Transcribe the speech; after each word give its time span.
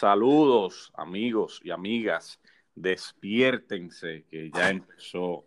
Saludos 0.00 0.90
amigos 0.94 1.60
y 1.62 1.70
amigas, 1.70 2.40
despiértense 2.74 4.24
que 4.30 4.50
ya 4.50 4.70
empezó 4.70 5.44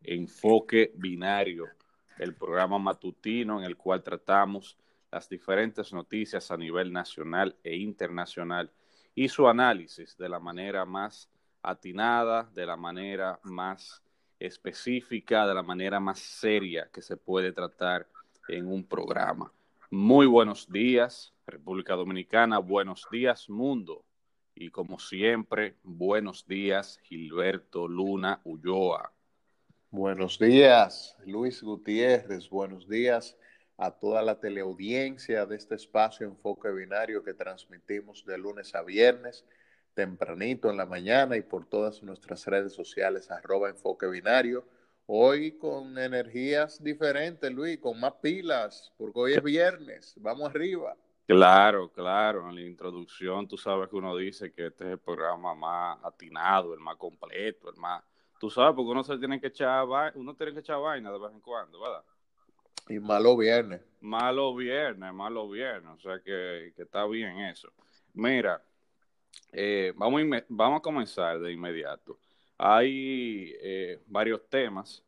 Enfoque 0.00 0.92
Binario, 0.94 1.66
el 2.16 2.32
programa 2.36 2.78
matutino 2.78 3.58
en 3.58 3.64
el 3.64 3.76
cual 3.76 4.04
tratamos 4.04 4.78
las 5.10 5.28
diferentes 5.28 5.92
noticias 5.92 6.52
a 6.52 6.56
nivel 6.56 6.92
nacional 6.92 7.56
e 7.64 7.74
internacional 7.74 8.70
y 9.12 9.28
su 9.28 9.48
análisis 9.48 10.16
de 10.16 10.28
la 10.28 10.38
manera 10.38 10.84
más 10.84 11.28
atinada, 11.60 12.48
de 12.54 12.64
la 12.64 12.76
manera 12.76 13.40
más 13.42 14.04
específica, 14.38 15.48
de 15.48 15.54
la 15.54 15.64
manera 15.64 15.98
más 15.98 16.20
seria 16.20 16.88
que 16.92 17.02
se 17.02 17.16
puede 17.16 17.50
tratar 17.50 18.06
en 18.46 18.68
un 18.68 18.84
programa. 18.84 19.52
Muy 19.90 20.26
buenos 20.26 20.70
días, 20.70 21.34
República 21.46 21.94
Dominicana, 21.94 22.58
buenos 22.58 23.06
días, 23.10 23.48
mundo. 23.48 24.04
Y 24.52 24.70
como 24.70 24.98
siempre, 24.98 25.76
buenos 25.84 26.44
días, 26.46 26.98
Gilberto 27.04 27.86
Luna 27.86 28.40
Ulloa. 28.42 29.12
Buenos 29.90 30.40
días, 30.40 31.16
Luis 31.24 31.62
Gutiérrez, 31.62 32.50
buenos 32.50 32.88
días 32.88 33.38
a 33.78 33.92
toda 33.92 34.22
la 34.22 34.40
teleaudiencia 34.40 35.46
de 35.46 35.54
este 35.54 35.76
espacio 35.76 36.26
Enfoque 36.26 36.68
Binario 36.72 37.22
que 37.22 37.34
transmitimos 37.34 38.24
de 38.26 38.38
lunes 38.38 38.74
a 38.74 38.82
viernes, 38.82 39.44
tempranito 39.94 40.68
en 40.68 40.76
la 40.76 40.86
mañana 40.86 41.36
y 41.36 41.42
por 41.42 41.68
todas 41.68 42.02
nuestras 42.02 42.44
redes 42.46 42.72
sociales, 42.72 43.30
arroba 43.30 43.68
Enfoque 43.68 44.08
Binario. 44.08 44.66
Hoy 45.06 45.52
con 45.52 45.96
energías 45.96 46.82
diferentes, 46.82 47.52
Luis, 47.52 47.78
con 47.78 48.00
más 48.00 48.14
pilas, 48.14 48.92
porque 48.98 49.20
hoy 49.20 49.34
es 49.34 49.42
viernes, 49.44 50.14
vamos 50.16 50.50
arriba. 50.50 50.96
Claro, 51.26 51.90
claro, 51.90 52.48
en 52.48 52.54
la 52.54 52.60
introducción 52.60 53.48
tú 53.48 53.56
sabes 53.56 53.88
que 53.88 53.96
uno 53.96 54.16
dice 54.16 54.52
que 54.52 54.66
este 54.66 54.84
es 54.84 54.90
el 54.92 54.98
programa 54.98 55.54
más 55.54 55.98
atinado, 56.04 56.72
el 56.72 56.80
más 56.80 56.96
completo, 56.96 57.68
el 57.68 57.76
más... 57.76 58.04
Tú 58.38 58.48
sabes, 58.48 58.76
porque 58.76 58.92
uno 58.92 59.02
se 59.02 59.18
tiene 59.18 59.40
que 59.40 59.48
echar, 59.48 59.86
uno 60.14 60.36
tiene 60.36 60.52
que 60.52 60.60
echar 60.60 60.80
vaina 60.80 61.10
de 61.10 61.18
vez 61.18 61.32
en 61.32 61.40
cuando, 61.40 61.80
¿verdad? 61.80 62.04
Y 62.88 63.00
malo 63.00 63.36
viernes. 63.36 63.80
Malo 64.00 64.54
viernes, 64.54 65.12
malo 65.12 65.48
viernes. 65.48 65.92
O 65.94 65.98
sea 65.98 66.20
que, 66.20 66.72
está 66.76 67.04
bien 67.06 67.40
eso. 67.40 67.72
Mira, 68.14 68.62
eh, 69.52 69.92
vamos, 69.96 70.22
a 70.22 70.44
vamos 70.48 70.78
a 70.78 70.82
comenzar 70.82 71.40
de 71.40 71.52
inmediato. 71.52 72.20
Hay 72.56 73.52
eh, 73.60 74.00
varios 74.06 74.48
temas 74.48 75.02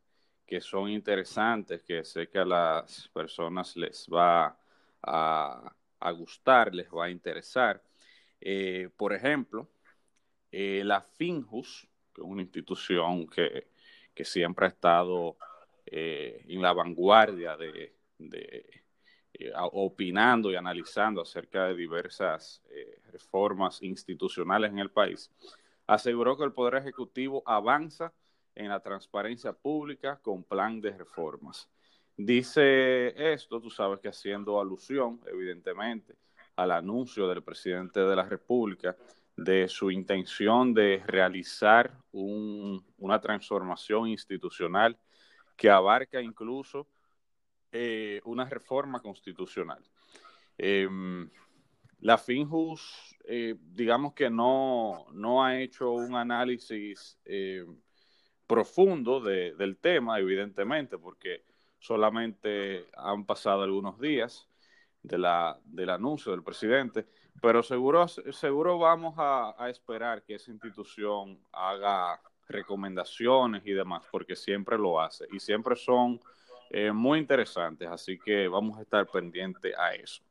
que 0.44 0.60
son 0.60 0.88
interesantes, 0.88 1.82
que 1.82 2.04
sé 2.04 2.28
que 2.28 2.38
a 2.38 2.44
las 2.44 3.08
personas 3.08 3.76
les 3.76 4.08
va 4.12 4.58
a, 5.02 5.72
gustar, 6.12 6.74
les 6.74 6.88
va 6.88 7.06
a 7.06 7.10
interesar. 7.10 7.82
Eh, 8.40 8.90
por 8.96 9.12
ejemplo, 9.12 9.68
la 10.50 11.02
FINJUS, 11.02 11.88
que 12.14 12.22
es 12.22 12.26
una 12.26 12.42
institución 12.42 13.26
que, 13.26 13.68
que 14.18 14.24
siempre 14.24 14.66
ha 14.66 14.68
estado 14.68 15.36
eh, 15.86 16.44
en 16.48 16.60
la 16.60 16.72
vanguardia 16.72 17.56
de, 17.56 17.94
eh, 19.32 19.52
opinando 19.72 20.50
y 20.50 20.56
analizando 20.56 21.22
acerca 21.22 21.66
de 21.66 21.76
diversas 21.76 22.60
eh, 22.68 23.00
reformas 23.12 23.80
institucionales 23.80 24.72
en 24.72 24.80
el 24.80 24.90
país, 24.90 25.30
aseguró 25.86 26.36
que 26.36 26.42
el 26.42 26.52
Poder 26.52 26.82
Ejecutivo 26.82 27.44
avanza 27.46 28.12
en 28.56 28.68
la 28.68 28.80
transparencia 28.80 29.52
pública 29.52 30.18
con 30.20 30.42
plan 30.42 30.80
de 30.80 30.90
reformas. 30.90 31.68
Dice 32.20 33.32
esto, 33.32 33.60
tú 33.60 33.70
sabes 33.70 34.00
que 34.00 34.08
haciendo 34.08 34.60
alusión, 34.60 35.20
evidentemente, 35.24 36.16
al 36.56 36.72
anuncio 36.72 37.28
del 37.28 37.44
presidente 37.44 38.00
de 38.00 38.16
la 38.16 38.24
República 38.24 38.96
de 39.36 39.68
su 39.68 39.88
intención 39.92 40.74
de 40.74 41.00
realizar 41.06 41.96
una 42.10 43.20
transformación 43.20 44.08
institucional 44.08 44.98
que 45.56 45.70
abarca 45.70 46.20
incluso 46.20 46.88
eh, 47.70 48.20
una 48.24 48.46
reforma 48.46 49.00
constitucional. 49.00 49.84
Em, 50.56 51.30
la 52.00 52.18
FINJUS, 52.18 53.16
eh, 53.26 53.54
digamos 53.60 54.12
que 54.14 54.28
no, 54.28 55.06
no, 55.12 55.44
ha 55.44 55.60
hecho 55.60 55.92
un 55.92 56.16
análisis 56.16 57.16
eh, 57.24 57.64
profundo 58.44 59.20
del 59.20 59.76
tema, 59.76 60.18
evidentemente, 60.18 60.98
porque 60.98 61.44
solamente 61.78 62.86
han 62.96 63.24
pasado 63.24 63.62
algunos 63.62 63.98
días 64.00 64.48
de 65.02 65.18
la, 65.18 65.58
del 65.64 65.90
anuncio 65.90 66.32
del 66.32 66.42
presidente, 66.42 67.06
pero 67.40 67.62
seguro, 67.62 68.06
seguro 68.08 68.78
vamos 68.78 69.14
a, 69.16 69.54
esperar 69.68 70.24
que 70.24 70.34
esa 70.34 70.50
institución 70.50 71.38
haga 71.52 72.20
recomendaciones 72.48 73.62
y 73.64 73.72
demás, 73.72 74.04
porque 74.10 74.34
siempre 74.34 74.76
lo 74.76 75.00
hace 75.00 75.26
y 75.30 75.38
siempre 75.38 75.76
son 75.76 76.20
eh, 76.70 76.90
muy 76.92 77.18
interesantes, 77.18 77.88
así 77.88 78.18
que 78.18 78.48
vamos 78.48 78.78
a 78.78 78.82
estar 78.82 79.06
pendientes 79.06 79.74
a 79.78 79.94
eso. 79.94 80.22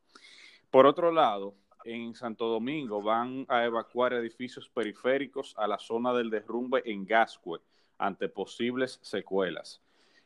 Por 0.70 0.86
otro 0.86 1.12
lado, 1.12 1.56
en 1.86 2.14
Santo 2.14 2.48
Domingo 2.48 3.02
van 3.02 3.46
a 3.48 3.64
evacuar 3.64 4.14
edificios 4.14 4.70
periféricos 4.70 5.56
a 5.58 5.68
la 5.68 5.80
zona 5.80 6.14
del 6.14 6.30
derrumbe 6.30 6.82
en 6.86 7.06
Gascue 7.06 7.62
ante 7.98 8.28
posibles 8.28 9.00
secuelas. 9.02 9.82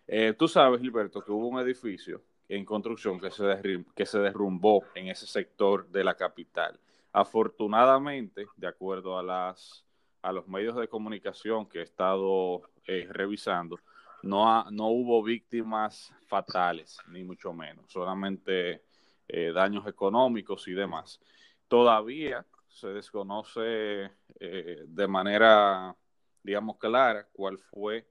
Eh, 0.08 0.34
tú 0.38 0.48
sabes, 0.48 0.82
Gilberto, 0.82 1.24
que 1.24 1.32
hubo 1.32 1.48
un 1.48 1.60
edificio 1.60 2.22
en 2.50 2.66
construcción 2.66 3.20
que 3.20 3.32
se, 3.32 3.86
que 3.96 4.06
se 4.06 4.20
derrumbó 4.20 4.84
en 4.94 5.08
ese 5.08 5.26
sector 5.26 5.88
de 5.90 6.04
la 6.04 6.16
capital. 6.16 6.80
Afortunadamente, 7.14 8.48
de 8.58 8.68
acuerdo 8.68 9.18
a 9.18 9.24
las 9.24 9.86
a 10.22 10.32
los 10.32 10.48
medios 10.48 10.76
de 10.76 10.88
comunicación 10.88 11.66
que 11.68 11.80
he 11.80 11.84
estado 11.84 12.62
eh, 12.86 13.08
revisando, 13.10 13.80
no, 14.24 14.70
no 14.70 14.88
hubo 14.88 15.24
víctimas 15.24 16.14
fatales, 16.28 17.00
ni 17.10 17.24
mucho 17.24 17.54
menos, 17.54 17.92
solamente 17.92 18.84
eh, 19.28 19.52
daños 19.52 19.88
económicos 19.88 20.68
y 20.68 20.74
demás. 20.74 21.20
Todavía 21.68 22.46
se 22.68 22.90
desconoce 22.90 24.12
eh, 24.40 24.84
de 24.88 25.08
manera, 25.08 25.96
digamos, 26.44 26.78
clara 26.78 27.28
cuál 27.32 27.58
fue 27.58 28.06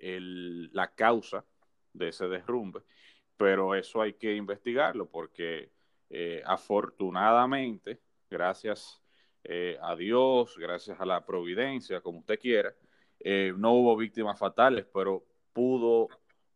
la 0.00 0.94
causa 0.94 1.44
de 1.92 2.08
ese 2.08 2.28
derrumbe, 2.28 2.82
pero 3.36 3.74
eso 3.74 4.00
hay 4.02 4.14
que 4.14 4.34
investigarlo 4.34 5.08
porque 5.08 5.70
afortunadamente, 6.44 8.00
gracias 8.28 9.00
eh, 9.44 9.78
a 9.80 9.96
Dios, 9.96 10.56
gracias 10.58 11.00
a 11.00 11.06
la 11.06 11.24
providencia, 11.24 12.00
como 12.00 12.18
usted 12.18 12.38
quiera, 12.38 12.74
eh, 13.18 13.52
no 13.56 13.72
hubo 13.72 13.96
víctimas 13.96 14.38
fatales, 14.38 14.86
pero 14.92 15.24
pudo, 15.52 16.08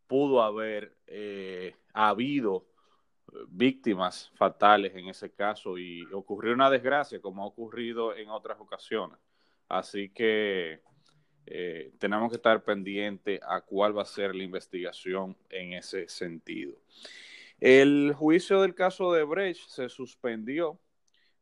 pudo 0.07 0.43
haber 0.43 0.95
eh, 1.07 1.75
habido 1.95 2.67
víctimas 3.49 4.31
fatales 4.35 4.95
en 4.95 5.09
ese 5.09 5.33
caso 5.33 5.79
y 5.79 6.05
ocurrió 6.13 6.53
una 6.53 6.71
desgracia 6.71 7.21
como 7.21 7.43
ha 7.43 7.47
ocurrido 7.47 8.15
en 8.15 8.29
otras 8.29 8.61
ocasiones. 8.61 9.19
Así 9.69 10.11
que 10.11 10.83
tenemos 11.99 12.31
que 12.31 12.37
estar 12.37 12.63
pendientes 12.65 13.41
a 13.47 13.61
cuál 13.61 13.97
va 13.97 14.03
a 14.03 14.07
ser 14.07 14.35
la 14.35 14.43
investigación 14.43 15.37
en 15.51 15.75
ese 15.75 16.09
sentido. 16.09 16.75
El 17.61 18.13
juicio 18.15 18.61
del 18.63 18.75
caso 18.75 19.13
de 19.13 19.23
Brecht 19.23 19.69
se 19.69 19.89
suspendió 19.89 20.79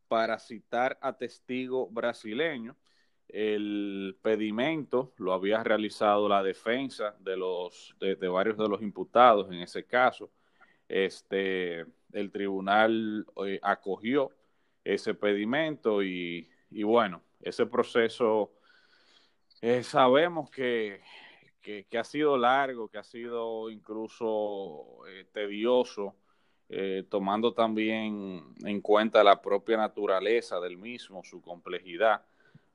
para 0.08 0.38
citar 0.38 0.98
a 1.00 1.16
testigo 1.16 1.88
brasileño. 1.88 2.76
El 3.28 4.18
pedimento 4.20 5.14
lo 5.16 5.32
había 5.32 5.64
realizado 5.64 6.28
la 6.28 6.42
defensa 6.42 7.16
de, 7.18 7.36
los, 7.36 7.96
de, 7.98 8.14
varios 8.28 8.58
de 8.58 8.68
los 8.68 8.82
imputados 8.82 9.50
en 9.50 9.62
ese 9.62 9.84
caso. 9.84 10.30
Este, 10.86 11.86
el 12.12 12.30
tribunal 12.30 13.26
eh, 13.46 13.58
acogió 13.62 14.30
ese 14.84 15.14
pedimento 15.14 16.02
y, 16.02 16.46
bueno, 16.70 17.22
ese 17.40 17.64
proceso 17.64 18.52
eh, 19.62 19.84
sabemos 19.84 20.50
que, 20.50 21.00
ha 21.96 22.04
sido 22.04 22.36
largo, 22.36 22.88
que 22.88 22.98
ha 22.98 23.04
sido 23.04 23.70
incluso 23.70 25.06
eh, 25.08 25.24
tedioso 25.32 26.16
eh, 26.68 27.04
tomando 27.08 27.54
también 27.54 28.42
en 28.64 28.80
cuenta 28.80 29.22
la 29.22 29.40
propia 29.40 29.76
naturaleza 29.76 30.58
del 30.58 30.78
mismo, 30.78 31.22
su 31.22 31.40
complejidad. 31.40 32.24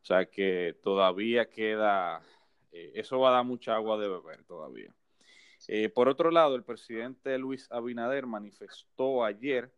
O 0.01 0.05
sea 0.05 0.29
que 0.29 0.77
todavía 0.81 1.49
queda, 1.49 2.21
eh, 2.71 2.93
eso 2.95 3.19
va 3.19 3.29
a 3.29 3.33
dar 3.33 3.43
mucha 3.43 3.75
agua 3.75 3.97
de 3.97 4.07
beber 4.07 4.43
todavía. 4.45 4.93
Por 5.93 6.07
otro 6.07 6.31
lado, 6.31 6.55
el 6.55 6.63
presidente 6.63 7.37
Luis 7.37 7.69
Abinader 7.71 8.25
manifestó 8.25 9.25
ayer 9.25 9.73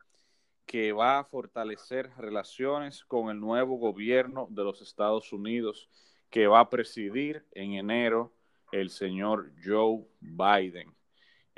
que 0.68 0.92
va 0.92 1.18
a 1.18 1.24
fortalecer 1.24 2.12
relaciones 2.18 3.04
con 3.06 3.32
el 3.32 3.40
nuevo 3.40 3.78
gobierno 3.78 4.48
de 4.52 4.64
los 4.64 4.82
Estados 4.84 5.34
Unidos 5.34 5.90
que 6.30 6.48
va 6.48 6.62
a 6.62 6.70
presidir 6.70 7.46
en 7.52 7.74
enero 7.74 8.34
el 8.72 8.90
señor 8.90 9.52
Joe 9.64 10.06
Biden 10.20 10.94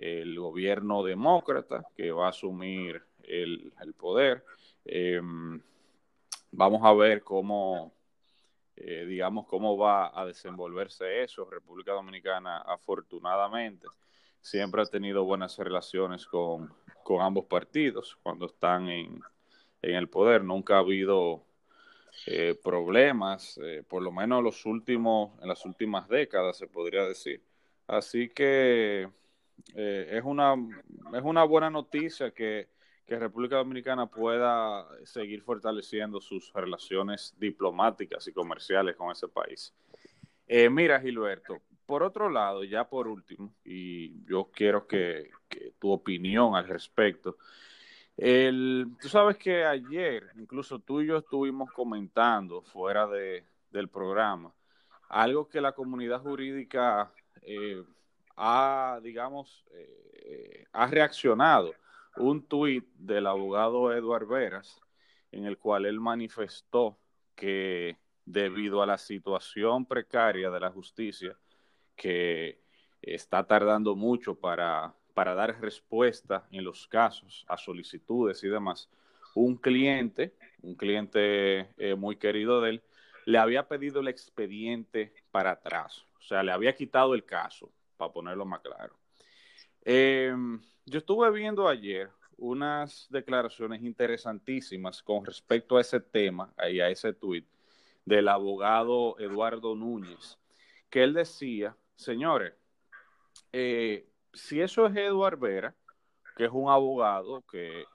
el 0.01 0.39
gobierno 0.39 1.03
demócrata 1.03 1.83
que 1.95 2.11
va 2.11 2.25
a 2.25 2.29
asumir 2.29 3.03
el, 3.23 3.71
poder. 3.97 4.43
Em, 4.83 5.61
vamos 6.51 6.81
a 6.83 6.91
ver 6.93 7.21
cómo, 7.21 7.93
eh, 8.75 9.05
digamos, 9.05 9.45
cómo 9.45 9.77
va 9.77 10.11
a 10.19 10.25
desenvolverse 10.25 11.21
eso. 11.21 11.45
República 11.45 11.93
Dominicana, 11.93 12.57
afortunadamente, 12.57 13.87
siempre 14.41 14.81
ha 14.81 14.85
tenido 14.85 15.23
buenas 15.23 15.55
relaciones 15.59 16.25
con, 16.25 16.73
con 17.03 17.21
ambos 17.21 17.45
partidos 17.45 18.17
cuando 18.23 18.47
están 18.47 18.89
en, 18.89 19.21
en, 19.83 19.95
el 19.95 20.09
poder. 20.09 20.43
Nunca 20.43 20.77
ha 20.77 20.79
habido 20.79 21.43
eh, 22.27 22.55
problemas, 22.63 23.59
eh, 23.63 23.83
por 23.87 24.03
lo 24.03 24.11
menos 24.11 24.43
los 24.43 24.65
últimos, 24.65 25.39
en 25.41 25.47
las 25.47 25.65
últimas 25.65 26.07
décadas, 26.07 26.57
se 26.57 26.67
podría 26.67 27.03
decir. 27.05 27.43
Así 27.87 28.29
que 28.29 29.09
eh, 29.75 30.07
es, 30.11 30.23
una, 30.23 30.55
es 31.13 31.23
una 31.23 31.43
buena 31.43 31.69
noticia 31.69 32.31
que, 32.31 32.69
que 33.05 33.19
República 33.19 33.57
Dominicana 33.57 34.07
pueda 34.07 34.87
seguir 35.05 35.41
fortaleciendo 35.41 36.21
sus 36.21 36.53
relaciones 36.53 37.33
diplomáticas 37.37 38.27
y 38.27 38.33
comerciales 38.33 38.95
con 38.95 39.11
ese 39.11 39.27
país. 39.27 39.73
Mira, 40.69 40.99
Gilberto, 40.99 41.61
por 41.91 42.03
otro 42.03 42.29
lado, 42.29 42.63
ya 42.63 42.87
por 42.87 43.09
último, 43.09 43.53
y 43.65 44.23
yo 44.25 44.49
quiero 44.53 44.87
que, 44.87 45.29
tu 45.77 45.91
opinión 45.91 46.55
al 46.55 46.65
respecto, 46.65 47.35
el, 48.17 48.87
tú 49.01 49.09
sabes 49.09 49.37
que 49.37 49.65
ayer, 49.65 50.29
incluso 50.35 50.79
tú 50.79 51.01
y 51.01 51.07
yo 51.07 51.17
estuvimos 51.17 51.71
comentando 51.71 52.61
fuera 52.61 53.07
de, 53.07 53.45
del 53.71 53.89
programa, 53.89 54.53
algo 55.09 55.47
que 55.47 55.61
la 55.61 55.73
comunidad 55.73 56.21
jurídica 56.21 57.11
eh, 57.41 57.83
ha, 58.37 58.99
digamos, 59.01 59.65
eh, 59.71 60.65
ha 60.71 60.87
reaccionado. 60.87 61.73
Un 62.17 62.45
tuit 62.45 62.85
del 62.95 63.27
abogado 63.27 63.93
Eduard 63.93 64.27
Veras, 64.27 64.81
en 65.31 65.45
el 65.45 65.57
cual 65.57 65.85
él 65.85 65.99
manifestó 65.99 66.97
que 67.35 67.97
debido 68.25 68.81
a 68.81 68.85
la 68.85 68.97
situación 68.97 69.85
precaria 69.85 70.49
de 70.49 70.59
la 70.59 70.71
justicia, 70.71 71.37
que 71.95 72.61
está 73.01 73.45
tardando 73.45 73.95
mucho 73.95 74.35
para, 74.35 74.93
para 75.13 75.33
dar 75.33 75.59
respuesta 75.61 76.47
en 76.51 76.63
los 76.63 76.87
casos 76.87 77.45
a 77.47 77.57
solicitudes 77.57 78.43
y 78.43 78.49
demás, 78.49 78.89
un 79.35 79.55
cliente, 79.55 80.33
un 80.61 80.75
cliente 80.75 81.69
eh, 81.77 81.95
muy 81.95 82.17
querido 82.17 82.61
de 82.61 82.71
él, 82.71 82.83
le 83.25 83.37
había 83.37 83.67
pedido 83.67 84.01
el 84.01 84.07
expediente 84.07 85.13
para 85.31 85.51
atrás, 85.51 86.05
o 86.19 86.21
sea, 86.21 86.43
le 86.43 86.51
había 86.51 86.75
quitado 86.75 87.13
el 87.13 87.23
caso, 87.23 87.71
para 87.97 88.11
ponerlo 88.11 88.45
más 88.45 88.61
claro. 88.61 88.95
Eh, 89.83 90.33
yo 90.85 90.97
estuve 90.97 91.29
viendo 91.31 91.67
ayer 91.67 92.09
unas 92.37 93.07
declaraciones 93.09 93.83
interesantísimas 93.83 95.03
con 95.03 95.25
respecto 95.25 95.77
a 95.77 95.81
ese 95.81 95.99
tema 95.99 96.51
y 96.71 96.79
a 96.79 96.89
ese 96.89 97.13
tuit 97.13 97.45
del 98.03 98.27
abogado 98.27 99.15
Eduardo 99.19 99.75
Núñez, 99.75 100.39
que 100.89 101.03
él 101.03 101.13
decía, 101.13 101.75
señores, 101.95 102.53
eh, 103.53 104.10
si 104.33 104.61
eso 104.61 104.85
es 104.87 104.95
Eduardo 104.95 105.39
Vera, 105.39 105.75
que 106.35 106.45
es 106.45 106.51
un 106.51 106.69
abogado 106.69 107.43
que, 107.49 107.85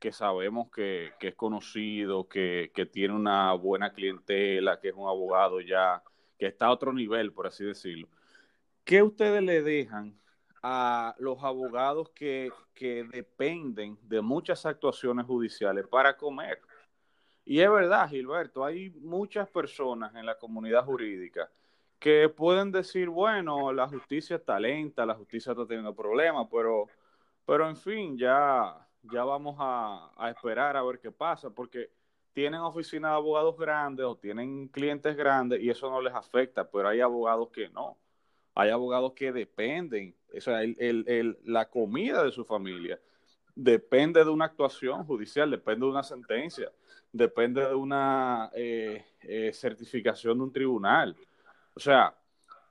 que 0.00 0.12
sabemos 0.12 0.70
que, 0.70 1.12
que, 1.18 1.28
es 1.28 1.34
conocido, 1.34 2.28
que, 2.28 2.72
que 2.74 2.86
tiene 2.86 3.14
una 3.14 3.52
buena 3.54 3.92
clientela, 3.92 4.80
que 4.80 4.88
es 4.88 4.94
un 4.94 5.08
abogado 5.08 5.60
ya, 5.60 6.02
que 6.38 6.46
está 6.46 6.66
a 6.66 6.72
otro 6.72 6.92
nivel, 6.92 7.32
por 7.32 7.46
así 7.46 7.64
decirlo, 7.64 8.08
¿qué 8.84 9.02
ustedes 9.02 9.42
le 9.42 9.62
dejan 9.62 10.18
a 10.62 11.14
los 11.18 11.42
abogados 11.42 12.10
que, 12.10 12.50
que, 12.74 13.04
dependen 13.04 13.98
de 14.02 14.20
muchas 14.20 14.64
actuaciones 14.66 15.26
judiciales 15.26 15.86
para 15.88 16.16
comer? 16.16 16.60
Y 17.44 17.60
es 17.60 17.70
verdad, 17.70 18.08
Gilberto, 18.08 18.64
hay 18.64 18.90
muchas 18.90 19.48
personas 19.48 20.14
en 20.14 20.24
la 20.24 20.38
comunidad 20.38 20.84
jurídica 20.84 21.50
que 22.02 22.28
pueden 22.28 22.72
decir, 22.72 23.08
bueno, 23.08 23.72
la 23.72 23.86
justicia 23.86 24.34
está 24.34 24.58
lenta, 24.58 25.06
la 25.06 25.14
justicia 25.14 25.52
está 25.52 25.64
teniendo 25.64 25.94
problemas, 25.94 26.48
pero, 26.50 26.88
pero 27.46 27.68
en 27.68 27.76
fin, 27.76 28.18
ya, 28.18 28.76
ya 29.04 29.22
vamos 29.22 29.54
a, 29.60 30.10
a 30.16 30.28
esperar 30.28 30.76
a 30.76 30.82
ver 30.82 30.98
qué 30.98 31.12
pasa, 31.12 31.50
porque 31.50 31.90
tienen 32.32 32.60
oficinas 32.60 33.12
de 33.12 33.16
abogados 33.16 33.56
grandes 33.56 34.04
o 34.04 34.16
tienen 34.16 34.66
clientes 34.66 35.16
grandes 35.16 35.62
y 35.62 35.70
eso 35.70 35.88
no 35.88 36.02
les 36.02 36.12
afecta, 36.12 36.68
pero 36.68 36.88
hay 36.88 37.00
abogados 37.00 37.50
que 37.50 37.68
no. 37.68 37.96
Hay 38.56 38.70
abogados 38.70 39.12
que 39.12 39.30
dependen, 39.30 40.12
o 40.36 40.40
sea, 40.40 40.64
el, 40.64 40.76
el, 41.06 41.38
la 41.44 41.70
comida 41.70 42.24
de 42.24 42.32
su 42.32 42.44
familia 42.44 42.98
depende 43.54 44.24
de 44.24 44.30
una 44.30 44.46
actuación 44.46 45.04
judicial, 45.04 45.52
depende 45.52 45.86
de 45.86 45.92
una 45.92 46.02
sentencia, 46.02 46.72
depende 47.12 47.64
de 47.64 47.74
una 47.76 48.50
eh, 48.54 49.04
eh, 49.20 49.52
certificación 49.52 50.38
de 50.38 50.44
un 50.44 50.52
tribunal. 50.52 51.16
O 51.74 51.80
sea, 51.80 52.14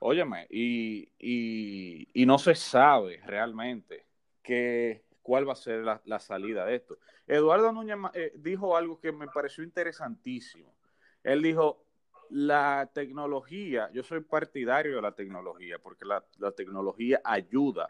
óyeme, 0.00 0.46
y, 0.50 1.08
y, 1.18 2.26
no 2.26 2.38
se 2.38 2.54
sabe 2.54 3.20
realmente 3.24 4.06
que, 4.42 5.04
cuál 5.22 5.48
va 5.48 5.52
a 5.52 5.56
ser 5.56 5.80
la, 5.80 6.00
la 6.04 6.18
salida 6.18 6.64
de 6.64 6.76
esto. 6.76 6.98
Eduardo 7.26 7.72
Núñez 7.72 7.96
eh, 8.14 8.32
dijo 8.36 8.76
algo 8.76 9.00
que 9.00 9.12
me 9.12 9.28
pareció 9.28 9.64
interesantísimo. 9.64 10.74
Él 11.22 11.42
dijo, 11.42 11.84
la 12.30 12.90
tecnología, 12.92 13.90
yo 13.92 14.02
soy 14.02 14.20
partidario 14.20 14.96
de 14.96 15.02
la 15.02 15.14
tecnología, 15.14 15.78
porque 15.78 16.04
la, 16.04 16.24
la 16.38 16.50
tecnología 16.52 17.20
ayuda 17.24 17.88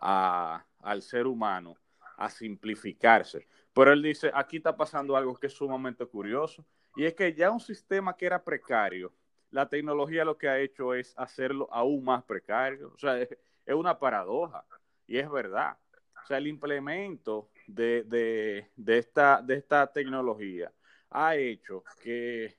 a, 0.00 0.64
al 0.80 1.02
ser 1.02 1.26
humano 1.26 1.76
a 2.16 2.30
simplificarse. 2.30 3.46
Pero 3.72 3.92
él 3.92 4.02
dice, 4.02 4.30
aquí 4.34 4.56
está 4.58 4.76
pasando 4.76 5.16
algo 5.16 5.36
que 5.36 5.46
es 5.46 5.52
sumamente 5.52 6.06
curioso, 6.06 6.64
y 6.96 7.04
es 7.04 7.14
que 7.14 7.32
ya 7.34 7.50
un 7.50 7.60
sistema 7.60 8.16
que 8.16 8.26
era 8.26 8.42
precario, 8.42 9.12
la 9.52 9.68
tecnología 9.68 10.24
lo 10.24 10.36
que 10.36 10.48
ha 10.48 10.58
hecho 10.58 10.94
es 10.94 11.14
hacerlo 11.16 11.68
aún 11.70 12.04
más 12.04 12.24
precario. 12.24 12.92
O 12.94 12.98
sea, 12.98 13.16
es, 13.22 13.74
una 13.74 13.98
paradoja, 13.98 14.64
y 15.06 15.18
es 15.18 15.30
verdad. 15.30 15.78
O 16.24 16.26
sea, 16.26 16.38
el 16.38 16.48
implemento 16.48 17.50
de, 17.68 18.02
de, 18.04 18.70
de, 18.74 18.98
esta, 18.98 19.40
de 19.40 19.54
esta 19.54 19.86
tecnología 19.92 20.72
ha 21.10 21.36
hecho 21.36 21.84
que 22.02 22.56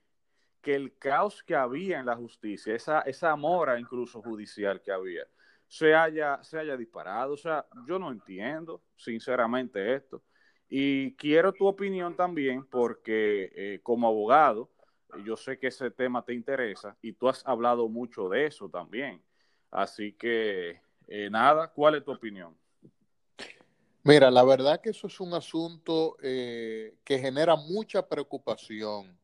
que 0.64 0.74
el 0.74 0.98
caos 0.98 1.44
que 1.44 1.56
había 1.56 2.00
en 2.00 2.06
la 2.06 2.16
justicia, 2.16 2.74
esa, 2.74 3.02
esa 3.02 3.36
mora 3.36 3.78
incluso 3.78 4.22
judicial 4.22 4.82
que 4.82 4.94
había, 4.94 5.28
se 5.68 5.94
haya, 5.94 6.42
se 6.42 6.58
haya 6.58 6.78
disparado. 6.78 7.34
O 7.34 7.38
sea, 7.38 7.66
yo 7.86 8.00
no 8.00 8.10
entiendo 8.12 8.82
sinceramente 8.96 9.94
esto. 9.94 10.24
Y 10.70 11.16
quiero 11.18 11.52
tu 11.52 11.68
opinión 11.68 12.16
también 12.16 12.66
porque 12.66 13.52
eh, 13.54 13.80
como 13.84 14.08
abogado, 14.08 14.72
yo 15.26 15.38
sé 15.38 15.58
que 15.58 15.68
ese 15.68 15.92
tema 15.92 16.24
te 16.24 16.34
interesa 16.34 16.98
y 17.02 17.14
tú 17.14 17.28
has 17.30 17.46
hablado 17.46 17.88
mucho 17.90 18.30
de 18.30 18.48
eso 18.48 18.70
también. 18.70 19.22
Así 19.72 20.14
que, 20.14 20.82
eh, 21.08 21.30
nada, 21.30 21.72
¿cuál 21.72 21.96
es 21.96 22.04
tu 22.04 22.12
opinión? 22.12 22.56
Mira, 24.04 24.30
la 24.30 24.44
verdad 24.44 24.82
que 24.82 24.90
eso 24.90 25.08
es 25.08 25.20
un 25.20 25.34
asunto 25.34 26.18
eh, 26.22 26.98
que 27.04 27.20
genera 27.20 27.56
mucha 27.56 28.08
preocupación 28.08 29.18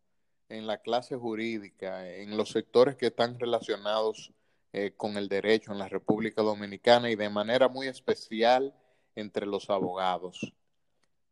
en 0.48 0.66
la 0.66 0.78
clase 0.78 1.16
jurídica, 1.16 2.10
en 2.10 2.36
los 2.38 2.50
sectores 2.50 2.96
que 2.96 3.08
están 3.08 3.40
relacionados 3.40 4.32
eh, 4.72 4.94
con 4.96 5.18
el 5.18 5.28
derecho 5.28 5.72
en 5.72 5.80
la 5.80 5.90
República 5.90 6.42
Dominicana 6.42 7.10
y 7.10 7.16
de 7.16 7.30
manera 7.30 7.68
muy 7.68 7.88
especial 7.88 8.74
entre 9.16 9.46
los 9.46 9.70
abogados. 9.70 10.54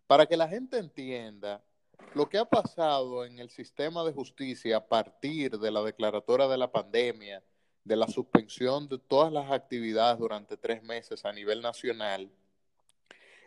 Para 0.08 0.26
que 0.26 0.38
la 0.38 0.48
gente 0.48 0.78
entienda 0.78 1.64
lo 2.14 2.28
que 2.30 2.38
ha 2.38 2.46
pasado 2.46 3.26
en 3.26 3.40
el 3.40 3.50
sistema 3.50 4.04
de 4.04 4.14
justicia 4.14 4.78
a 4.78 4.88
partir 4.88 5.60
de 5.60 5.72
la 5.72 5.84
declaratoria 5.84 6.48
de 6.48 6.58
la 6.58 6.72
pandemia, 6.72 7.44
de 7.84 7.96
la 7.96 8.08
suspensión 8.08 8.88
de 8.90 8.98
todas 8.98 9.32
las 9.32 9.52
actividades 9.52 10.20
durante 10.20 10.58
tres 10.58 10.84
meses 10.84 11.24
a 11.26 11.32
nivel 11.32 11.62
nacional, 11.62 12.30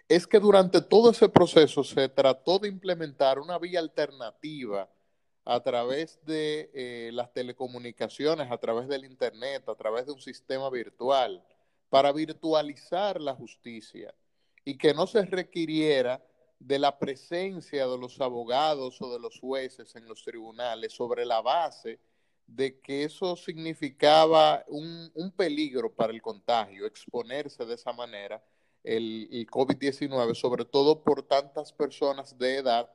es 0.08 0.26
que 0.26 0.40
durante 0.40 0.80
todo 0.80 1.10
ese 1.10 1.28
proceso 1.28 1.84
se 1.84 2.08
trató 2.08 2.58
de 2.58 2.68
implementar 2.68 3.38
una 3.38 3.58
vía 3.58 3.80
alternativa 3.80 4.88
a 5.44 5.60
través 5.60 6.24
de 6.24 6.70
eh, 6.74 7.10
las 7.12 7.32
telecomunicaciones, 7.32 8.50
a 8.50 8.58
través 8.58 8.88
del 8.88 9.04
Internet, 9.04 9.68
a 9.68 9.74
través 9.74 10.06
de 10.06 10.12
un 10.12 10.20
sistema 10.20 10.70
virtual, 10.70 11.42
para 11.88 12.12
virtualizar 12.12 13.20
la 13.20 13.34
justicia 13.34 14.14
y 14.64 14.76
que 14.76 14.94
no 14.94 15.06
se 15.06 15.22
requiriera 15.22 16.24
de 16.60 16.78
la 16.78 16.98
presencia 16.98 17.86
de 17.86 17.98
los 17.98 18.20
abogados 18.20 19.00
o 19.02 19.12
de 19.12 19.18
los 19.18 19.40
jueces 19.40 19.96
en 19.96 20.06
los 20.06 20.22
tribunales 20.22 20.92
sobre 20.92 21.24
la 21.24 21.40
base 21.40 21.98
de 22.46 22.78
que 22.80 23.04
eso 23.04 23.34
significaba 23.34 24.64
un, 24.68 25.10
un 25.14 25.32
peligro 25.32 25.92
para 25.92 26.12
el 26.12 26.20
contagio, 26.20 26.86
exponerse 26.86 27.64
de 27.64 27.74
esa 27.74 27.92
manera 27.92 28.44
el, 28.84 29.28
el 29.32 29.46
COVID-19, 29.46 30.34
sobre 30.34 30.64
todo 30.64 31.02
por 31.02 31.22
tantas 31.22 31.72
personas 31.72 32.36
de 32.38 32.56
edad 32.56 32.90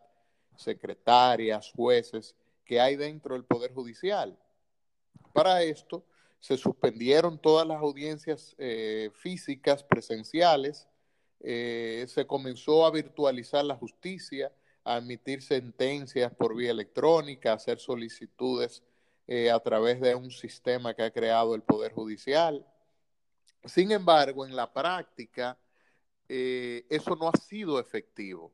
secretarias, 0.56 1.72
jueces 1.76 2.36
que 2.64 2.80
hay 2.80 2.96
dentro 2.96 3.34
del 3.34 3.46
Poder 3.46 3.74
Judicial. 3.74 4.38
Para 5.34 5.64
esto 5.64 6.06
se 6.40 6.58
suspendieron 6.58 7.40
todas 7.40 7.68
las 7.68 7.82
audiencias 7.82 8.56
eh, 8.58 9.10
físicas, 9.14 9.84
presenciales, 9.84 10.88
eh, 11.48 12.08
se 12.08 12.26
comenzó 12.26 12.88
a 12.88 12.92
virtualizar 12.92 13.64
la 13.64 13.76
justicia, 13.76 14.52
a 14.84 14.98
emitir 14.98 15.44
sentencias 15.44 16.34
por 16.34 16.56
vía 16.56 16.72
electrónica, 16.72 17.52
a 17.52 17.56
hacer 17.56 17.78
solicitudes 17.78 18.82
eh, 19.28 19.52
a 19.52 19.60
través 19.60 20.02
de 20.02 20.16
un 20.16 20.32
sistema 20.32 20.96
que 20.96 21.04
ha 21.04 21.12
creado 21.12 21.54
el 21.54 21.62
Poder 21.62 21.94
Judicial. 21.94 22.66
Sin 23.64 23.92
embargo, 23.92 24.44
en 24.44 24.56
la 24.56 24.74
práctica, 24.74 25.56
eh, 26.28 26.84
eso 26.90 27.16
no 27.16 27.30
ha 27.30 27.38
sido 27.38 27.80
efectivo. 27.80 28.52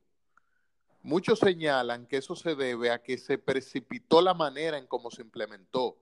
Muchos 1.02 1.40
señalan 1.40 2.08
que 2.08 2.18
eso 2.18 2.36
se 2.36 2.56
debe 2.56 2.92
a 2.92 3.02
que 3.02 3.18
se 3.18 3.38
precipitó 3.38 4.22
la 4.22 4.34
manera 4.34 4.78
en 4.78 4.86
cómo 4.86 5.10
se 5.12 5.22
implementó, 5.22 5.98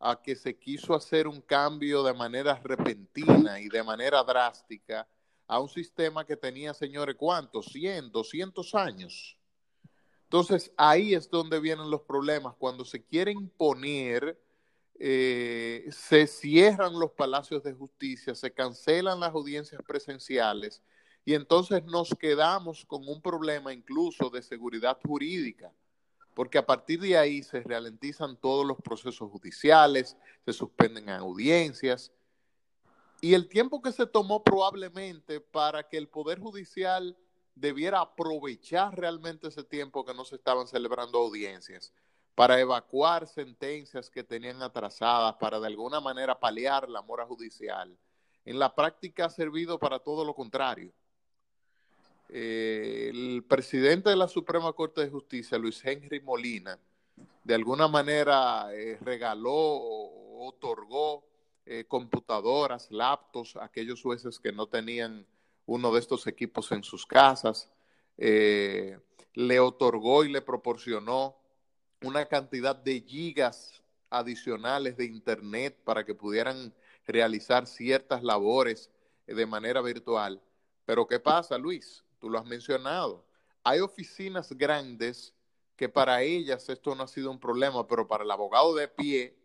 a 0.00 0.20
que 0.20 0.34
se 0.34 0.58
quiso 0.58 0.94
hacer 0.94 1.28
un 1.28 1.40
cambio 1.40 2.02
de 2.02 2.12
manera 2.12 2.60
repentina 2.64 3.60
y 3.60 3.68
de 3.68 3.84
manera 3.84 4.24
drástica 4.24 5.06
a 5.46 5.60
un 5.60 5.68
sistema 5.68 6.24
que 6.24 6.36
tenía, 6.36 6.74
señores, 6.74 7.16
¿cuántos? 7.16 7.66
100, 7.66 8.10
200 8.10 8.74
años. 8.74 9.38
Entonces, 10.24 10.72
ahí 10.76 11.14
es 11.14 11.30
donde 11.30 11.60
vienen 11.60 11.90
los 11.90 12.02
problemas. 12.02 12.54
Cuando 12.56 12.84
se 12.84 13.04
quiere 13.04 13.32
imponer, 13.32 14.40
eh, 14.98 15.86
se 15.90 16.26
cierran 16.26 16.98
los 16.98 17.12
palacios 17.12 17.62
de 17.62 17.72
justicia, 17.72 18.34
se 18.34 18.52
cancelan 18.52 19.20
las 19.20 19.32
audiencias 19.32 19.82
presenciales 19.86 20.82
y 21.24 21.34
entonces 21.34 21.82
nos 21.84 22.10
quedamos 22.10 22.84
con 22.84 23.08
un 23.08 23.20
problema 23.20 23.72
incluso 23.72 24.28
de 24.28 24.42
seguridad 24.42 24.98
jurídica, 25.04 25.72
porque 26.34 26.58
a 26.58 26.66
partir 26.66 27.00
de 27.00 27.16
ahí 27.16 27.42
se 27.42 27.62
ralentizan 27.62 28.36
todos 28.36 28.66
los 28.66 28.76
procesos 28.78 29.30
judiciales, 29.30 30.16
se 30.44 30.52
suspenden 30.52 31.08
audiencias. 31.08 32.12
Y 33.24 33.32
el 33.32 33.48
tiempo 33.48 33.80
que 33.80 33.90
se 33.90 34.04
tomó 34.04 34.44
probablemente 34.44 35.40
para 35.40 35.88
que 35.88 35.96
el 35.96 36.08
Poder 36.08 36.38
Judicial 36.40 37.16
debiera 37.54 38.02
aprovechar 38.02 38.94
realmente 38.98 39.48
ese 39.48 39.64
tiempo 39.64 40.04
que 40.04 40.12
no 40.12 40.26
se 40.26 40.36
estaban 40.36 40.66
celebrando 40.66 41.20
audiencias 41.20 41.94
para 42.34 42.60
evacuar 42.60 43.26
sentencias 43.26 44.10
que 44.10 44.24
tenían 44.24 44.60
atrasadas, 44.60 45.36
para 45.36 45.58
de 45.58 45.68
alguna 45.68 46.02
manera 46.02 46.38
paliar 46.38 46.86
la 46.90 47.00
mora 47.00 47.24
judicial. 47.24 47.96
En 48.44 48.58
la 48.58 48.74
práctica 48.74 49.24
ha 49.24 49.30
servido 49.30 49.78
para 49.78 50.00
todo 50.00 50.22
lo 50.22 50.34
contrario. 50.34 50.92
El 52.28 53.42
presidente 53.48 54.10
de 54.10 54.16
la 54.16 54.28
Suprema 54.28 54.70
Corte 54.74 55.00
de 55.00 55.08
Justicia, 55.08 55.56
Luis 55.56 55.82
Henry 55.82 56.20
Molina, 56.20 56.78
de 57.42 57.54
alguna 57.54 57.88
manera 57.88 58.68
eh, 58.74 58.98
regaló 59.00 59.54
otorgó 60.46 61.24
eh, 61.66 61.84
computadoras, 61.86 62.90
laptops 62.90 63.56
aquellos 63.56 64.02
jueces 64.02 64.38
que 64.38 64.52
no 64.52 64.66
tenían 64.66 65.26
uno 65.66 65.92
de 65.92 66.00
estos 66.00 66.26
equipos 66.26 66.70
en 66.72 66.82
sus 66.82 67.06
casas, 67.06 67.70
eh, 68.18 68.98
le 69.32 69.60
otorgó 69.60 70.24
y 70.24 70.30
le 70.30 70.42
proporcionó 70.42 71.36
una 72.02 72.26
cantidad 72.26 72.76
de 72.76 73.00
gigas 73.00 73.82
adicionales 74.10 74.96
de 74.96 75.06
Internet 75.06 75.78
para 75.84 76.04
que 76.04 76.14
pudieran 76.14 76.74
realizar 77.06 77.66
ciertas 77.66 78.22
labores 78.22 78.90
de 79.26 79.46
manera 79.46 79.80
virtual. 79.80 80.40
Pero 80.84 81.06
¿qué 81.06 81.18
pasa, 81.18 81.58
Luis? 81.58 82.04
Tú 82.18 82.28
lo 82.28 82.38
has 82.38 82.44
mencionado. 82.44 83.24
Hay 83.62 83.80
oficinas 83.80 84.52
grandes 84.52 85.34
que 85.76 85.88
para 85.88 86.22
ellas 86.22 86.68
esto 86.68 86.94
no 86.94 87.04
ha 87.04 87.08
sido 87.08 87.30
un 87.30 87.40
problema, 87.40 87.86
pero 87.86 88.06
para 88.06 88.24
el 88.24 88.30
abogado 88.30 88.74
de 88.74 88.86
pie, 88.86 89.36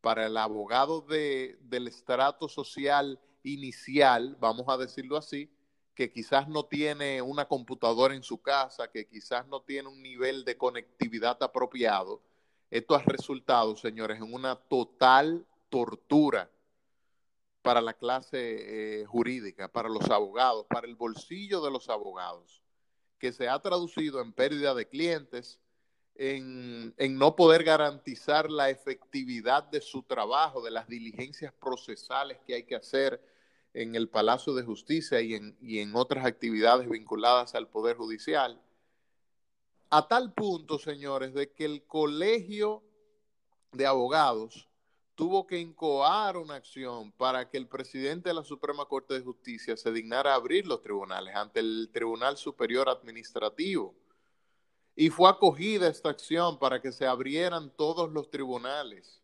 para 0.00 0.26
el 0.26 0.36
abogado 0.36 1.00
de, 1.02 1.58
del 1.62 1.88
estrato 1.88 2.48
social 2.48 3.20
inicial, 3.42 4.36
vamos 4.40 4.66
a 4.68 4.76
decirlo 4.76 5.16
así, 5.16 5.50
que 5.94 6.10
quizás 6.10 6.48
no 6.48 6.64
tiene 6.64 7.20
una 7.20 7.46
computadora 7.46 8.14
en 8.14 8.22
su 8.22 8.40
casa, 8.40 8.90
que 8.90 9.06
quizás 9.06 9.46
no 9.46 9.60
tiene 9.62 9.88
un 9.88 10.02
nivel 10.02 10.44
de 10.44 10.56
conectividad 10.56 11.42
apropiado, 11.42 12.22
esto 12.70 12.94
ha 12.94 13.02
resultado, 13.02 13.76
señores, 13.76 14.18
en 14.18 14.32
una 14.32 14.54
total 14.54 15.44
tortura 15.68 16.48
para 17.62 17.80
la 17.80 17.94
clase 17.94 19.00
eh, 19.00 19.04
jurídica, 19.06 19.68
para 19.68 19.88
los 19.88 20.08
abogados, 20.08 20.66
para 20.68 20.86
el 20.86 20.94
bolsillo 20.94 21.60
de 21.60 21.70
los 21.70 21.88
abogados, 21.88 22.62
que 23.18 23.32
se 23.32 23.48
ha 23.48 23.58
traducido 23.58 24.20
en 24.20 24.32
pérdida 24.32 24.72
de 24.74 24.88
clientes, 24.88 25.58
en, 26.22 26.94
no 27.16 27.34
poder 27.34 27.64
garantizar 27.64 28.50
la 28.50 28.68
efectividad 28.68 29.64
de 29.64 29.80
su 29.80 30.02
trabajo, 30.02 30.60
de 30.60 30.70
las 30.70 30.86
diligencias 30.86 31.50
procesales 31.54 32.38
que 32.46 32.54
hay 32.54 32.64
que 32.64 32.76
hacer 32.76 33.24
en 33.72 33.94
el 33.94 34.10
Palacio 34.10 34.52
de 34.52 34.62
Justicia 34.62 35.22
y 35.22 35.34
en, 35.34 35.56
y 35.62 35.78
en 35.78 35.96
otras 35.96 36.26
actividades 36.26 36.90
vinculadas 36.90 37.54
al 37.54 37.68
Poder 37.68 37.96
Judicial. 37.96 38.60
A 39.88 40.08
tal 40.08 40.34
punto, 40.34 40.78
señores, 40.78 41.32
de 41.32 41.52
que 41.52 41.64
el 41.64 41.84
Colegio 41.84 42.82
de 43.72 43.86
Abogados 43.86 44.68
tuvo 45.14 45.46
que 45.46 45.58
incoar 45.58 46.36
una 46.36 46.56
acción 46.56 47.12
para 47.12 47.48
que 47.48 47.56
el 47.56 47.66
presidente 47.66 48.28
de 48.28 48.34
la 48.34 48.44
Suprema 48.44 48.84
Corte 48.84 49.14
de 49.14 49.20
Justicia 49.22 49.74
se 49.74 49.90
dignara 49.90 50.34
abrir 50.34 50.66
los 50.66 50.82
tribunales 50.82 51.34
ante 51.34 51.60
el 51.60 51.88
Tribunal 51.90 52.36
Superior 52.36 52.90
Administrativo. 52.90 53.94
Y 55.00 55.08
fue 55.08 55.30
acogida 55.30 55.88
esta 55.88 56.10
acción 56.10 56.58
para 56.58 56.82
que 56.82 56.92
se 56.92 57.06
abrieran 57.06 57.70
todos 57.74 58.12
los 58.12 58.28
tribunales. 58.28 59.22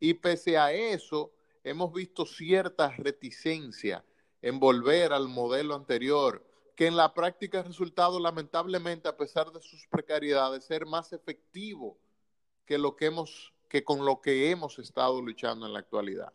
Y 0.00 0.14
pese 0.14 0.56
a 0.56 0.72
eso, 0.72 1.34
hemos 1.62 1.92
visto 1.92 2.24
cierta 2.24 2.88
reticencia 2.96 4.02
en 4.40 4.58
volver 4.58 5.12
al 5.12 5.28
modelo 5.28 5.74
anterior, 5.74 6.42
que 6.74 6.86
en 6.86 6.96
la 6.96 7.12
práctica 7.12 7.60
ha 7.60 7.62
resultado 7.62 8.18
lamentablemente, 8.18 9.06
a 9.06 9.18
pesar 9.18 9.52
de 9.52 9.60
sus 9.60 9.86
precariedades, 9.88 10.64
ser 10.64 10.86
más 10.86 11.12
efectivo 11.12 11.98
que, 12.64 12.78
lo 12.78 12.96
que, 12.96 13.04
hemos, 13.04 13.52
que 13.68 13.84
con 13.84 14.06
lo 14.06 14.22
que 14.22 14.50
hemos 14.50 14.78
estado 14.78 15.20
luchando 15.20 15.66
en 15.66 15.74
la 15.74 15.80
actualidad. 15.80 16.32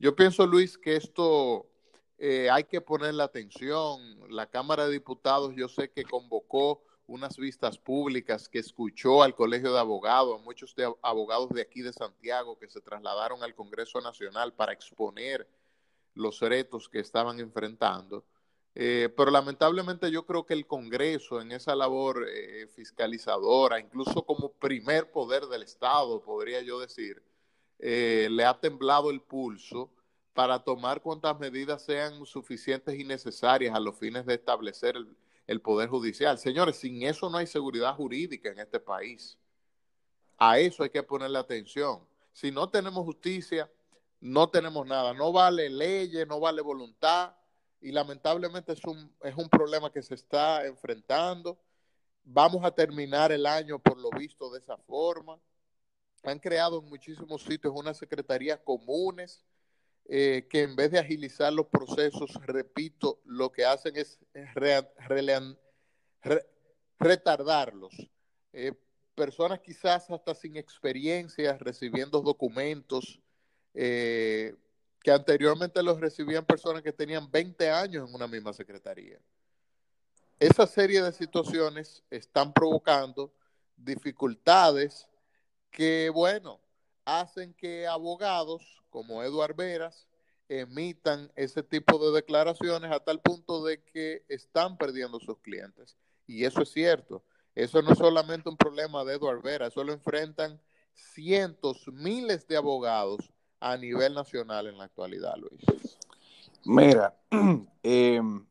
Yo 0.00 0.16
pienso, 0.16 0.44
Luis, 0.44 0.76
que 0.76 0.96
esto 0.96 1.70
eh, 2.18 2.50
hay 2.50 2.64
que 2.64 2.80
ponerle 2.80 3.22
atención. 3.22 4.28
La 4.28 4.50
Cámara 4.50 4.86
de 4.86 4.94
Diputados 4.94 5.54
yo 5.54 5.68
sé 5.68 5.92
que 5.92 6.02
convocó 6.02 6.82
unas 7.08 7.38
vistas 7.38 7.78
públicas 7.78 8.48
que 8.48 8.58
escuchó 8.58 9.22
al 9.22 9.34
Colegio 9.34 9.72
de 9.72 9.80
Abogados, 9.80 10.38
a 10.38 10.44
muchos 10.44 10.74
de 10.76 10.92
abogados 11.02 11.48
de 11.50 11.62
aquí 11.62 11.80
de 11.80 11.92
Santiago 11.92 12.58
que 12.58 12.68
se 12.68 12.82
trasladaron 12.82 13.42
al 13.42 13.54
Congreso 13.54 14.00
Nacional 14.02 14.52
para 14.52 14.72
exponer 14.72 15.48
los 16.14 16.38
retos 16.40 16.88
que 16.88 17.00
estaban 17.00 17.40
enfrentando. 17.40 18.24
Eh, 18.74 19.08
pero 19.16 19.30
lamentablemente 19.30 20.10
yo 20.10 20.26
creo 20.26 20.44
que 20.44 20.52
el 20.52 20.66
Congreso 20.66 21.40
en 21.40 21.52
esa 21.52 21.74
labor 21.74 22.26
eh, 22.28 22.68
fiscalizadora, 22.68 23.80
incluso 23.80 24.22
como 24.24 24.52
primer 24.52 25.10
poder 25.10 25.46
del 25.46 25.62
Estado, 25.62 26.22
podría 26.22 26.60
yo 26.60 26.78
decir, 26.78 27.22
eh, 27.78 28.28
le 28.30 28.44
ha 28.44 28.60
temblado 28.60 29.10
el 29.10 29.22
pulso 29.22 29.90
para 30.34 30.62
tomar 30.62 31.00
cuantas 31.00 31.38
medidas 31.40 31.82
sean 31.82 32.26
suficientes 32.26 32.94
y 33.00 33.04
necesarias 33.04 33.74
a 33.74 33.80
los 33.80 33.98
fines 33.98 34.26
de 34.26 34.34
establecer 34.34 34.94
el, 34.96 35.08
el 35.48 35.62
Poder 35.62 35.88
Judicial. 35.88 36.38
Señores, 36.38 36.76
sin 36.76 37.02
eso 37.02 37.28
no 37.28 37.38
hay 37.38 37.46
seguridad 37.46 37.96
jurídica 37.96 38.50
en 38.50 38.60
este 38.60 38.78
país. 38.78 39.38
A 40.36 40.58
eso 40.58 40.84
hay 40.84 40.90
que 40.90 41.02
ponerle 41.02 41.38
atención. 41.38 42.06
Si 42.32 42.52
no 42.52 42.68
tenemos 42.68 43.04
justicia, 43.04 43.68
no 44.20 44.50
tenemos 44.50 44.86
nada. 44.86 45.14
No 45.14 45.32
vale 45.32 45.70
leyes, 45.70 46.28
no 46.28 46.38
vale 46.38 46.60
voluntad. 46.60 47.34
Y 47.80 47.92
lamentablemente 47.92 48.72
es 48.74 48.84
un, 48.84 49.10
es 49.22 49.34
un 49.36 49.48
problema 49.48 49.90
que 49.90 50.02
se 50.02 50.14
está 50.14 50.66
enfrentando. 50.66 51.58
Vamos 52.24 52.62
a 52.62 52.70
terminar 52.70 53.32
el 53.32 53.46
año 53.46 53.78
por 53.78 53.98
lo 53.98 54.10
visto 54.10 54.50
de 54.50 54.58
esa 54.58 54.76
forma. 54.76 55.40
Han 56.24 56.38
creado 56.38 56.80
en 56.80 56.90
muchísimos 56.90 57.42
sitios 57.42 57.72
unas 57.74 57.96
secretarías 57.96 58.60
comunes 58.60 59.46
eh, 60.10 60.46
que 60.48 60.62
en 60.62 60.74
vez 60.74 60.90
de 60.90 60.98
agilizar 60.98 61.52
los 61.52 61.66
procesos, 61.66 62.32
repito, 62.46 63.20
lo 63.26 63.52
que 63.52 63.66
hacen 63.66 63.94
es 63.96 64.18
retardarlos. 66.98 67.94
Eh, 68.54 68.72
personas 69.14 69.60
quizás 69.60 70.10
hasta 70.10 70.34
sin 70.34 70.56
experiencia, 70.56 71.58
recibiendo 71.58 72.22
documentos 72.22 73.20
eh, 73.74 74.54
que 75.02 75.10
anteriormente 75.10 75.82
los 75.82 76.00
recibían 76.00 76.46
personas 76.46 76.82
que 76.82 76.92
tenían 76.92 77.30
20 77.30 77.70
años 77.70 78.08
en 78.08 78.14
una 78.14 78.26
misma 78.26 78.54
secretaría. 78.54 79.18
Esa 80.40 80.66
serie 80.66 81.02
de 81.02 81.12
situaciones 81.12 82.02
están 82.10 82.54
provocando 82.54 83.34
dificultades 83.76 85.06
que, 85.70 86.10
bueno, 86.10 86.60
hacen 87.08 87.54
que 87.54 87.86
abogados 87.86 88.82
como 88.90 89.22
Eduard 89.22 89.56
Veras 89.56 90.06
emitan 90.48 91.32
ese 91.36 91.62
tipo 91.62 91.98
de 91.98 92.14
declaraciones 92.14 92.90
a 92.92 93.00
tal 93.00 93.20
punto 93.20 93.64
de 93.64 93.82
que 93.82 94.24
están 94.28 94.76
perdiendo 94.76 95.18
sus 95.18 95.38
clientes. 95.38 95.96
Y 96.26 96.44
eso 96.44 96.62
es 96.62 96.70
cierto. 96.70 97.22
Eso 97.54 97.80
no 97.80 97.92
es 97.92 97.98
solamente 97.98 98.50
un 98.50 98.56
problema 98.56 99.04
de 99.04 99.14
Eduard 99.14 99.42
Veras, 99.42 99.72
eso 99.72 99.82
lo 99.82 99.92
enfrentan 99.92 100.60
cientos, 100.92 101.88
miles 101.92 102.46
de 102.46 102.56
abogados 102.56 103.32
a 103.58 103.76
nivel 103.76 104.14
nacional 104.14 104.66
en 104.66 104.78
la 104.78 104.84
actualidad, 104.84 105.34
Luis. 105.36 105.98
Mira, 106.64 107.18
em, 107.82 108.46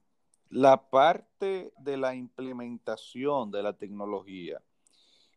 la 0.49 0.89
parte 0.89 1.71
de 1.77 1.97
la 1.97 2.15
implementación 2.15 3.51
de 3.51 3.63
la 3.63 3.73
tecnología, 3.73 4.61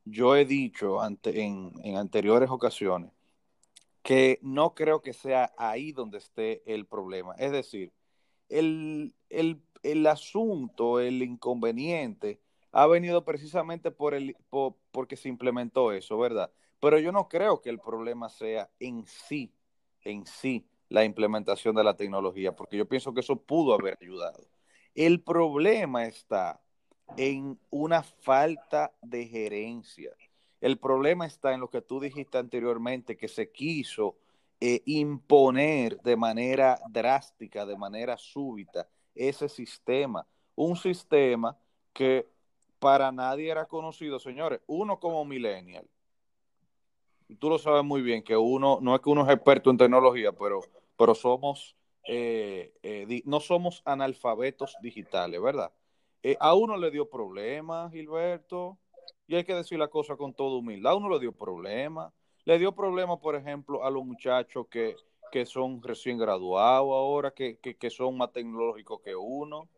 yo 0.05 0.37
he 0.37 0.45
dicho 0.45 0.99
en, 1.05 1.97
anteriores 1.97 2.51
ocasiones 2.51 3.13
que 4.03 4.39
no 4.43 4.75
creo 4.75 5.03
que 5.03 5.13
sea 5.13 5.53
ahí 5.59 5.93
donde 5.93 6.19
esté 6.19 6.63
el 6.73 6.87
problema. 6.87 7.35
Es 7.37 7.53
decir, 7.53 7.93
el, 8.49 9.15
asunto, 10.09 11.01
el 11.01 11.23
inconveniente, 11.23 12.41
ha 12.73 12.87
venido 12.87 13.25
precisamente 13.25 13.91
por 13.91 14.15
el, 14.15 14.37
por, 14.49 14.77
porque 14.91 15.17
se 15.17 15.29
implementó 15.29 15.93
eso, 15.93 16.19
¿verdad? 16.19 16.51
Pero 16.81 16.99
yo 16.99 17.13
no 17.13 17.29
creo 17.29 17.61
que 17.61 17.71
el 17.71 17.79
problema 17.79 18.29
sea 18.29 18.71
en 18.79 19.05
sí, 19.07 19.53
en 20.03 20.25
sí, 20.27 20.67
la 20.89 21.05
implementación 21.05 21.75
de 21.77 21.85
la 21.85 21.97
tecnología, 21.97 22.57
porque 22.57 22.77
yo 22.77 22.89
pienso 22.89 23.13
que 23.13 23.21
eso 23.21 23.37
pudo 23.37 23.75
haber 23.75 23.99
ayudado. 24.01 24.47
El 24.95 25.23
problema 25.23 26.07
está 26.07 26.61
en 27.17 27.59
una 27.71 28.03
falta 28.03 28.93
de 29.03 29.27
gerencia. 29.27 30.13
El 30.61 30.79
problema 30.79 31.27
está 31.27 31.55
en 31.55 31.61
lo 31.61 31.71
que 31.71 31.83
tú 31.83 32.01
dijiste 32.01 32.39
anteriormente, 32.39 33.17
que 33.17 33.29
se 33.29 33.51
quiso 33.51 34.17
eh, 34.61 34.83
imponer 34.85 36.01
de 36.03 36.17
manera 36.17 36.79
drástica, 36.91 37.65
de 37.65 37.77
manera 37.77 38.17
súbita, 38.19 38.87
ese 39.15 39.49
sistema. 39.49 40.27
Un 40.55 40.77
sistema 40.77 41.59
que 41.93 42.29
para 42.79 43.11
nadie 43.11 43.51
era 43.51 43.67
conocido, 43.67 44.19
señores. 44.19 44.61
Uno 44.67 45.01
como 45.01 45.25
millennial, 45.25 45.89
tú 47.39 47.49
lo 47.49 47.59
sabes 47.59 47.85
muy 47.85 48.03
bien, 48.03 48.23
que 48.23 48.37
uno, 48.37 48.79
no 48.81 48.95
es 48.95 49.01
que 49.01 49.11
uno 49.11 49.23
es 49.23 49.35
experto 49.35 49.71
en 49.71 49.79
tecnología, 49.79 50.33
pero, 50.33 50.61
pero 50.97 51.15
somos, 51.15 51.77
eh, 52.07 52.73
eh, 52.83 53.23
no 53.25 53.41
somos 53.41 53.83
analfabetos 53.85 54.77
digitales, 54.83 55.41
¿verdad? 55.41 55.73
Eh, 56.23 56.37
a 56.41 56.55
uno 56.55 56.77
le 56.77 56.91
dio 56.91 57.09
problemas, 57.09 57.93
Gilberto, 57.93 58.79
y 59.27 59.37
hay 59.37 59.45
que 59.45 59.55
decir 59.55 59.79
la 59.79 59.89
cosa 59.89 60.17
con 60.17 60.35
toda 60.35 60.59
humildad. 60.59 60.93
A 60.93 60.97
uno 60.97 61.09
le 61.09 61.19
dio 61.19 61.33
problemas. 61.33 62.13
Le 62.45 62.59
dio 62.59 62.73
problemas, 62.73 63.19
por 63.19 63.37
ejemplo, 63.37 63.85
a 63.85 63.91
los 63.91 64.05
muchachos 64.05 64.67
que, 64.71 64.97
que 65.31 65.47
son 65.47 65.83
recién 65.83 66.19
graduados 66.19 66.89
ahora, 66.91 67.31
que, 67.31 67.59
que, 67.59 67.77
que 67.77 67.91
son 67.91 68.17
más 68.17 68.33
tecnológicos 68.33 69.01
que 69.03 69.15
uno 69.15 69.69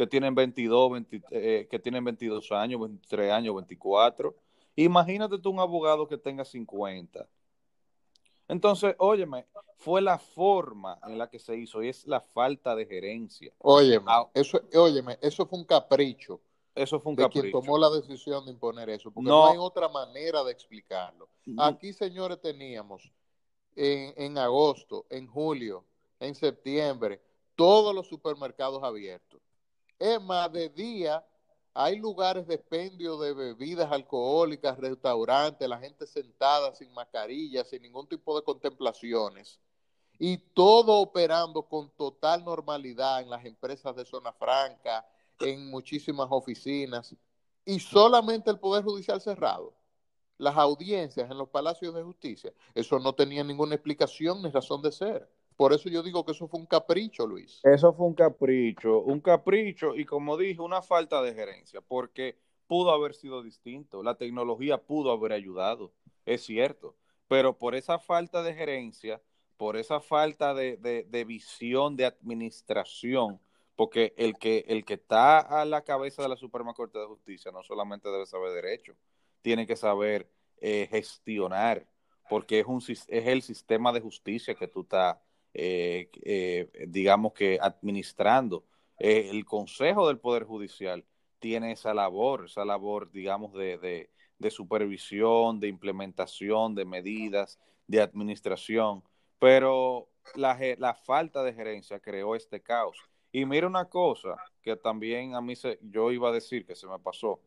que 0.00 0.06
tienen 0.06 0.34
22, 0.34 0.92
20, 0.92 1.22
eh, 1.30 1.68
que 1.70 1.78
tienen 1.78 2.02
22 2.02 2.52
años, 2.52 2.80
23 2.80 3.32
años, 3.32 3.54
24. 3.54 4.34
Imagínate 4.76 5.38
tú 5.38 5.50
un 5.50 5.60
abogado 5.60 6.08
que 6.08 6.16
tenga 6.16 6.42
50. 6.42 7.28
Entonces, 8.50 8.94
óyeme, 8.98 9.46
fue 9.76 10.02
la 10.02 10.18
forma 10.18 10.98
en 11.06 11.16
la 11.16 11.30
que 11.30 11.38
se 11.38 11.56
hizo 11.56 11.82
y 11.82 11.88
es 11.88 12.06
la 12.06 12.20
falta 12.20 12.74
de 12.74 12.84
gerencia. 12.84 13.52
Óyeme, 13.58 14.06
ah, 14.08 14.28
eso, 14.34 14.60
óyeme, 14.74 15.18
eso 15.22 15.46
fue 15.46 15.58
un 15.58 15.64
capricho. 15.64 16.40
Eso 16.74 17.00
fue 17.00 17.10
un 17.10 17.16
de 17.16 17.22
capricho. 17.24 17.42
quien 17.42 17.52
tomó 17.52 17.78
la 17.78 17.90
decisión 17.90 18.44
de 18.44 18.52
imponer 18.52 18.90
eso, 18.90 19.10
porque 19.10 19.28
no, 19.28 19.44
no 19.44 19.50
hay 19.50 19.58
otra 19.58 19.88
manera 19.88 20.42
de 20.44 20.52
explicarlo. 20.52 21.28
Aquí, 21.58 21.92
señores, 21.92 22.40
teníamos 22.40 23.10
en, 23.76 24.14
en 24.16 24.38
agosto, 24.38 25.06
en 25.10 25.26
julio, 25.26 25.84
en 26.18 26.34
septiembre, 26.34 27.20
todos 27.54 27.94
los 27.94 28.06
supermercados 28.06 28.82
abiertos. 28.82 29.40
Es 29.98 30.20
más, 30.22 30.52
de 30.52 30.68
día 30.70 31.24
hay 31.74 31.96
lugares 31.96 32.46
de 32.46 32.56
expendio 32.56 33.18
de 33.18 33.32
bebidas 33.32 33.90
alcohólicas, 33.92 34.78
restaurantes, 34.78 35.68
la 35.68 35.78
gente 35.78 36.06
sentada 36.06 36.74
sin 36.74 36.92
mascarilla, 36.92 37.64
sin 37.64 37.82
ningún 37.82 38.08
tipo 38.08 38.36
de 38.36 38.44
contemplaciones. 38.44 39.60
Y 40.18 40.36
todo 40.36 40.98
operando 40.98 41.62
con 41.62 41.90
total 41.90 42.44
normalidad 42.44 43.20
en 43.20 43.30
las 43.30 43.44
empresas 43.44 43.94
de 43.96 44.04
zona 44.04 44.32
franca, 44.32 45.06
en 45.38 45.70
muchísimas 45.70 46.28
oficinas. 46.30 47.14
Y 47.64 47.78
solamente 47.80 48.50
el 48.50 48.58
Poder 48.58 48.84
Judicial 48.84 49.20
cerrado. 49.20 49.72
Las 50.38 50.56
audiencias 50.56 51.30
en 51.30 51.38
los 51.38 51.48
palacios 51.48 51.94
de 51.94 52.02
justicia. 52.02 52.52
Eso 52.74 52.98
no 52.98 53.14
tenía 53.14 53.44
ninguna 53.44 53.74
explicación 53.74 54.42
ni 54.42 54.50
razón 54.50 54.82
de 54.82 54.90
ser. 54.92 55.30
Por 55.60 55.74
eso 55.74 55.90
yo 55.90 56.02
digo 56.02 56.24
que 56.24 56.32
eso 56.32 56.48
fue 56.48 56.58
un 56.58 56.64
capricho, 56.64 57.26
Luis. 57.26 57.60
Eso 57.64 57.92
fue 57.92 58.06
un 58.06 58.14
capricho, 58.14 59.02
un 59.02 59.20
capricho 59.20 59.94
y 59.94 60.06
como 60.06 60.38
dije, 60.38 60.62
una 60.62 60.80
falta 60.80 61.20
de 61.20 61.34
gerencia, 61.34 61.82
porque 61.82 62.38
pudo 62.66 62.92
haber 62.92 63.12
sido 63.12 63.42
distinto, 63.42 64.02
la 64.02 64.14
tecnología 64.14 64.78
pudo 64.78 65.12
haber 65.12 65.32
ayudado, 65.32 65.92
es 66.24 66.46
cierto, 66.46 66.96
pero 67.28 67.58
por 67.58 67.74
esa 67.74 67.98
falta 67.98 68.42
de 68.42 68.54
gerencia, 68.54 69.20
por 69.58 69.76
esa 69.76 70.00
falta 70.00 70.54
de, 70.54 70.78
de, 70.78 71.24
visión 71.26 71.94
de 71.94 72.06
administración, 72.06 73.38
porque 73.76 74.14
el 74.16 74.38
que, 74.38 74.64
el 74.66 74.86
que 74.86 74.94
está 74.94 75.40
a 75.40 75.66
la 75.66 75.82
cabeza 75.82 76.22
de 76.22 76.30
la 76.30 76.36
Suprema 76.36 76.72
Corte 76.72 76.98
de 76.98 77.04
Justicia 77.04 77.52
no 77.52 77.62
solamente 77.62 78.08
debe 78.08 78.24
saber 78.24 78.52
derecho, 78.52 78.94
tiene 79.42 79.66
que 79.66 79.76
saber 79.76 80.26
eh, 80.62 80.88
gestionar, 80.90 81.86
porque 82.30 82.60
es, 82.60 82.66
un, 82.66 82.80
es 82.88 83.06
el 83.08 83.42
sistema 83.42 83.92
de 83.92 84.00
justicia 84.00 84.54
que 84.54 84.66
tú 84.66 84.80
estás 84.80 85.18
eh, 85.54 86.10
eh, 86.22 86.70
digamos 86.88 87.32
que 87.32 87.58
administrando. 87.60 88.64
Eh, 88.98 89.28
el 89.30 89.44
Consejo 89.44 90.08
del 90.08 90.18
Poder 90.18 90.44
Judicial 90.44 91.04
tiene 91.38 91.72
esa 91.72 91.94
labor, 91.94 92.46
esa 92.46 92.64
labor, 92.64 93.10
digamos, 93.10 93.52
de, 93.54 94.08
de, 94.38 94.50
supervisión, 94.50 95.60
de 95.60 95.68
implementación, 95.68 96.74
de 96.74 96.84
medidas, 96.84 97.58
de 97.86 98.02
administración, 98.02 99.02
pero 99.38 100.08
la, 100.34 100.58
la 100.78 100.94
falta 100.94 101.42
de 101.42 101.54
gerencia 101.54 102.00
creó 102.00 102.36
este 102.36 102.60
caos. 102.62 102.98
Y 103.32 103.44
mira 103.46 103.66
una 103.66 103.88
cosa 103.88 104.36
que 104.62 104.76
también 104.76 105.34
a 105.34 105.40
mí 105.40 105.56
se, 105.56 105.78
yo 105.82 106.10
iba 106.12 106.28
a 106.28 106.32
decir 106.32 106.66
que 106.66 106.74
se 106.74 106.86
me 106.86 106.98
pasó. 106.98 107.40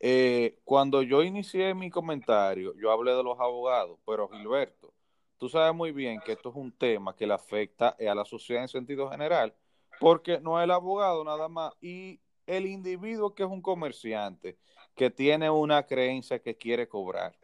Eh, 0.00 0.60
cuando 0.64 1.02
yo 1.02 1.22
inicié 1.22 1.74
mi 1.74 1.90
comentario, 1.90 2.74
yo 2.76 2.90
hablé 2.90 3.12
de 3.12 3.22
los 3.22 3.38
abogados, 3.40 3.98
pero 4.06 4.28
Gilberto, 4.28 4.94
tú 5.38 5.48
sabes 5.48 5.74
muy 5.74 5.92
bien 5.92 6.20
que 6.20 6.32
esto 6.32 6.50
es 6.50 6.56
un 6.56 6.72
tema 6.72 7.14
que 7.14 7.26
le 7.26 7.34
afecta 7.34 7.96
a 7.98 8.14
la 8.14 8.24
sociedad 8.24 8.62
en 8.62 8.68
sentido 8.68 9.10
general, 9.10 9.54
porque 10.00 10.40
no 10.40 10.58
es 10.60 10.64
el 10.64 10.70
abogado 10.70 11.24
nada 11.24 11.48
más 11.48 11.72
y 11.80 12.20
el 12.46 12.66
individuo 12.66 13.34
que 13.34 13.44
es 13.44 13.48
un 13.48 13.62
comerciante, 13.62 14.58
que 14.94 15.10
tiene 15.10 15.50
una 15.50 15.84
creencia 15.84 16.40
que 16.40 16.56
quiere 16.56 16.88
cobrar 16.88 17.38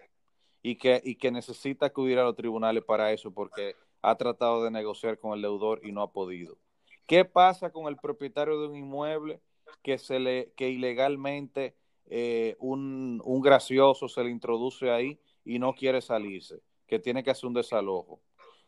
y 0.62 0.76
que, 0.76 1.00
y 1.04 1.16
que 1.16 1.30
necesita 1.30 1.86
acudir 1.86 2.18
a 2.18 2.24
los 2.24 2.34
tribunales 2.34 2.82
para 2.84 3.12
eso 3.12 3.32
porque 3.32 3.76
ha 4.02 4.16
tratado 4.16 4.64
de 4.64 4.70
negociar 4.70 5.18
con 5.18 5.32
el 5.32 5.42
deudor 5.42 5.80
y 5.84 5.92
no 5.92 6.02
ha 6.02 6.12
podido. 6.12 6.58
¿Qué 7.06 7.24
pasa 7.24 7.70
con 7.70 7.86
el 7.86 7.96
propietario 7.96 8.60
de 8.60 8.68
un 8.68 8.76
inmueble 8.76 9.40
que, 9.82 9.98
se 9.98 10.18
le, 10.18 10.52
que 10.56 10.70
ilegalmente 10.70 11.76
eh, 12.06 12.56
un, 12.58 13.20
un 13.24 13.40
gracioso 13.40 14.08
se 14.08 14.24
le 14.24 14.30
introduce 14.30 14.90
ahí 14.90 15.18
y 15.44 15.58
no 15.58 15.74
quiere 15.74 16.00
salirse? 16.00 16.62
Que 16.86 16.98
tiene 16.98 17.22
que 17.22 17.30
hacer 17.30 17.46
un 17.46 17.54
desalojo. 17.54 18.20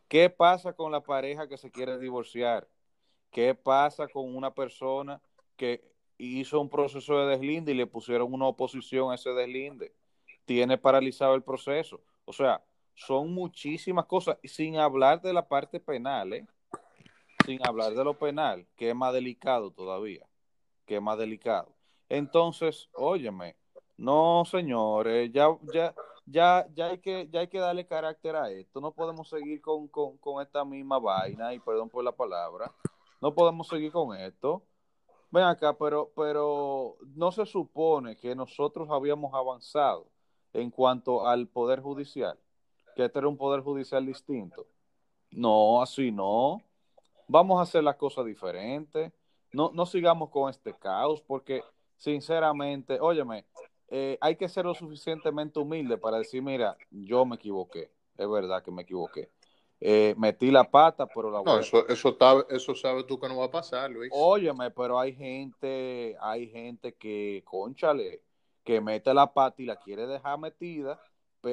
¿Qué 0.08 0.30
pasa 0.30 0.72
con 0.72 0.92
la 0.92 1.00
pareja 1.00 1.48
que 1.48 1.58
se 1.58 1.70
quiere 1.70 1.98
divorciar? 1.98 2.68
¿Qué 3.30 3.54
pasa 3.54 4.06
con 4.08 4.34
una 4.34 4.54
persona 4.54 5.20
que 5.56 5.82
hizo 6.18 6.60
un 6.60 6.70
proceso 6.70 7.18
de 7.18 7.26
deslinde 7.26 7.72
y 7.72 7.74
le 7.76 7.86
pusieron 7.86 8.32
una 8.32 8.46
oposición 8.46 9.10
a 9.10 9.16
ese 9.16 9.30
deslinde? 9.30 9.92
Tiene 10.44 10.78
paralizado 10.78 11.34
el 11.34 11.42
proceso. 11.42 12.00
O 12.24 12.32
sea, 12.32 12.62
son 12.94 13.34
muchísimas 13.34 14.06
cosas, 14.06 14.38
sin 14.44 14.78
hablar 14.78 15.20
de 15.20 15.32
la 15.32 15.46
parte 15.46 15.80
penal, 15.80 16.32
¿eh? 16.32 16.46
sin 17.44 17.60
hablar 17.66 17.94
de 17.94 18.04
lo 18.04 18.18
penal, 18.18 18.66
que 18.76 18.90
es 18.90 18.96
más 18.96 19.12
delicado 19.12 19.70
todavía, 19.70 20.26
que 20.86 20.96
es 20.96 21.02
más 21.02 21.18
delicado. 21.18 21.74
Entonces, 22.08 22.88
óyeme, 22.94 23.56
no, 23.96 24.44
señores, 24.44 25.30
ya, 25.32 25.48
ya, 25.72 25.94
ya, 26.26 26.66
ya, 26.74 26.86
hay 26.86 26.98
que, 26.98 27.28
ya 27.30 27.40
hay 27.40 27.48
que 27.48 27.58
darle 27.58 27.86
carácter 27.86 28.36
a 28.36 28.50
esto. 28.50 28.80
No 28.80 28.92
podemos 28.92 29.28
seguir 29.28 29.60
con, 29.60 29.88
con, 29.88 30.18
con 30.18 30.42
esta 30.42 30.64
misma 30.64 30.98
vaina, 30.98 31.54
y 31.54 31.60
perdón 31.60 31.88
por 31.88 32.04
la 32.04 32.12
palabra. 32.12 32.72
No 33.20 33.34
podemos 33.34 33.68
seguir 33.68 33.92
con 33.92 34.16
esto. 34.16 34.62
Ven 35.30 35.44
acá, 35.44 35.76
pero, 35.76 36.12
pero 36.14 36.96
no 37.14 37.32
se 37.32 37.46
supone 37.46 38.16
que 38.16 38.34
nosotros 38.34 38.88
habíamos 38.90 39.34
avanzado 39.34 40.06
en 40.52 40.70
cuanto 40.70 41.26
al 41.26 41.48
poder 41.48 41.80
judicial, 41.80 42.38
que 42.94 43.04
este 43.04 43.18
era 43.18 43.28
un 43.28 43.36
poder 43.36 43.60
judicial 43.60 44.04
distinto. 44.06 44.66
No, 45.30 45.82
así 45.82 46.10
no. 46.10 46.62
Vamos 47.28 47.58
a 47.58 47.62
hacer 47.62 47.82
las 47.82 47.96
cosas 47.96 48.24
diferentes. 48.24 49.12
No, 49.52 49.70
no 49.72 49.86
sigamos 49.86 50.30
con 50.30 50.48
este 50.48 50.74
caos, 50.74 51.20
porque 51.20 51.62
sinceramente, 51.96 52.98
óyeme, 53.00 53.44
eh, 53.88 54.18
hay 54.20 54.36
que 54.36 54.48
ser 54.48 54.64
lo 54.64 54.74
suficientemente 54.74 55.58
humilde 55.58 55.96
para 55.98 56.18
decir, 56.18 56.42
mira, 56.42 56.76
yo 56.90 57.24
me 57.24 57.36
equivoqué, 57.36 57.90
es 58.16 58.28
verdad 58.28 58.62
que 58.62 58.70
me 58.70 58.82
equivoqué. 58.82 59.30
Eh, 59.78 60.14
metí 60.16 60.50
la 60.50 60.64
pata, 60.64 61.06
pero 61.06 61.30
la 61.30 61.42
no, 61.42 61.58
eso, 61.58 61.86
eso, 61.86 62.08
está, 62.08 62.46
eso 62.48 62.74
sabes 62.74 63.06
tú 63.06 63.20
que 63.20 63.28
no 63.28 63.36
va 63.36 63.46
a 63.46 63.50
pasar, 63.50 63.90
Luis. 63.90 64.10
Óyeme, 64.12 64.70
pero 64.70 64.98
hay 64.98 65.14
gente, 65.14 66.16
hay 66.20 66.48
gente 66.48 66.94
que, 66.94 67.42
conchale, 67.44 68.22
que 68.64 68.80
mete 68.80 69.12
la 69.12 69.32
pata 69.32 69.60
y 69.60 69.66
la 69.66 69.76
quiere 69.76 70.06
dejar 70.06 70.38
metida 70.38 70.98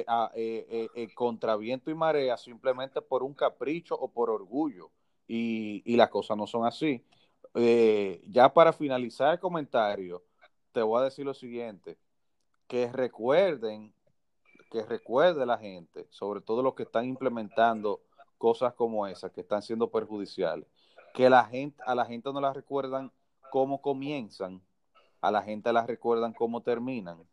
a, 0.06 0.32
eh, 0.34 0.88
eh, 0.94 1.14
contra 1.14 1.56
viento 1.56 1.90
y 1.90 1.94
marea 1.94 2.36
simplemente 2.36 3.02
por 3.02 3.22
un 3.22 3.34
capricho 3.34 3.94
o 3.94 4.10
por 4.10 4.30
orgullo. 4.30 4.90
Y, 5.28 5.82
y 5.84 5.96
las 5.96 6.08
cosas 6.08 6.36
no 6.36 6.46
son 6.46 6.66
así. 6.66 7.04
ya 8.26 8.52
para 8.52 8.72
finalizar 8.72 9.34
el 9.34 9.38
comentario, 9.38 10.24
te 10.72 10.82
voy 10.82 11.00
a 11.00 11.04
decir 11.04 11.24
lo 11.24 11.34
siguiente, 11.34 11.98
que 12.66 12.90
recuerden, 12.92 13.94
que 14.70 14.82
recuerde 14.84 15.46
la 15.46 15.58
gente, 15.58 16.06
sobre 16.10 16.40
todo 16.40 16.62
los 16.62 16.74
que 16.74 16.84
están 16.84 17.04
implementando 17.04 18.00
cosas 18.38 18.74
como 18.74 19.06
esas, 19.06 19.32
que 19.32 19.42
están 19.42 19.62
siendo 19.62 19.90
perjudiciales, 19.90 20.66
que 21.14 21.30
la 21.30 21.44
gente, 21.44 21.82
a 21.86 21.94
la 21.94 22.04
gente 22.04 22.32
no 22.32 22.40
la 22.40 22.52
recuerdan 22.52 23.12
cómo 23.50 23.80
comienzan, 23.80 24.62
a 25.20 25.30
la 25.30 25.42
gente 25.42 25.72
la 25.72 25.86
recuerdan 25.86 26.32
cómo 26.32 26.62
terminan. 26.62 27.26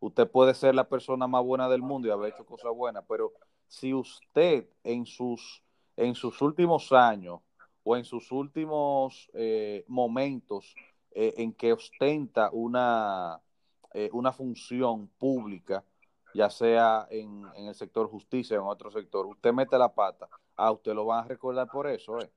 Usted 0.00 0.28
puede 0.28 0.54
ser 0.54 0.74
la 0.74 0.88
persona 0.88 1.26
más 1.26 1.42
buena 1.44 1.68
del 1.68 1.82
mundo 1.82 2.08
y 2.08 2.10
haber 2.10 2.34
hecho 2.34 2.44
cosas 2.44 2.72
buenas, 2.74 3.04
pero 3.08 3.32
si 3.68 3.94
usted 3.94 4.68
en 4.84 5.06
sus, 5.06 5.62
en 5.96 6.14
sus 6.14 6.42
últimos 6.42 6.92
años 6.92 7.40
o 7.82 7.96
en 7.96 8.04
sus 8.04 8.32
últimos 8.32 9.30
eh, 9.32 9.84
momentos 9.88 10.74
eh, 11.12 11.34
en 11.38 11.52
que 11.52 11.72
ostenta 11.72 12.50
una, 12.52 13.40
eh, 13.98 14.10
una 14.12 14.30
función 14.30 15.08
pública, 15.16 15.82
ya 16.34 16.50
sea 16.50 17.06
en, 17.08 17.46
el 17.56 17.74
sector 17.74 18.06
justicia 18.10 18.60
o 18.60 18.62
en 18.62 18.68
otro 18.68 18.90
sector, 18.90 19.24
usted 19.24 19.54
mete 19.54 19.78
la 19.78 19.88
pata, 19.88 20.28
a 20.54 20.70
usted 20.70 20.92
lo 20.92 21.06
van 21.06 21.24
a 21.24 21.28
recordar 21.28 21.66
por 21.66 21.86
eso. 21.86 22.20
¿eh? 22.20 22.30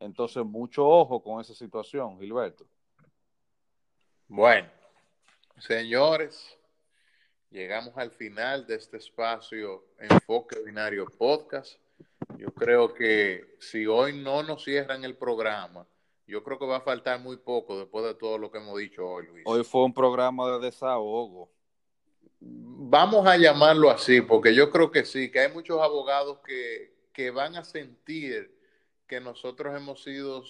Entonces, 0.00 0.44
mucho 0.44 0.84
ojo 0.84 1.22
con 1.22 1.40
esa 1.40 1.54
situación, 1.54 2.18
Gilberto. 2.18 2.66
Bueno, 4.26 4.68
señores, 5.58 6.58
llegamos 7.48 7.96
al 7.96 8.10
final 8.10 8.66
de 8.66 8.74
este 8.74 8.96
espacio 8.96 9.84
Enfoque 10.00 10.58
Binario 10.66 11.06
Podcast. 11.06 11.78
Yo 12.38 12.52
creo 12.52 12.92
que 12.92 13.54
si 13.60 13.86
hoy 13.86 14.20
no 14.20 14.42
nos 14.42 14.64
cierran 14.64 15.04
el 15.04 15.16
programa, 15.16 15.86
yo 16.28 16.44
creo 16.44 16.58
que 16.58 16.66
va 16.66 16.76
a 16.76 16.82
faltar 16.82 17.18
muy 17.20 17.38
poco 17.38 17.78
después 17.78 18.04
de 18.04 18.14
todo 18.14 18.36
lo 18.36 18.50
que 18.50 18.58
hemos 18.58 18.78
dicho 18.78 19.06
hoy, 19.06 19.26
Luis. 19.26 19.44
Hoy 19.46 19.64
fue 19.64 19.84
un 19.84 19.94
programa 19.94 20.50
de 20.52 20.66
desahogo. 20.66 21.50
Vamos 22.40 23.26
a 23.26 23.36
llamarlo 23.36 23.90
así, 23.90 24.20
porque 24.20 24.54
yo 24.54 24.70
creo 24.70 24.90
que 24.90 25.04
sí, 25.04 25.30
que 25.30 25.40
hay 25.40 25.52
muchos 25.52 25.80
abogados 25.80 26.38
que, 26.46 26.94
que 27.12 27.30
van 27.30 27.56
a 27.56 27.64
sentir 27.64 28.54
que 29.06 29.20
nosotros 29.20 29.74
hemos 29.74 30.02
sido 30.02 30.44